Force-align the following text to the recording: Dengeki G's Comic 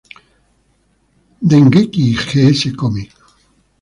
Dengeki 1.49 2.05
G's 2.27 2.61
Comic 2.79 3.11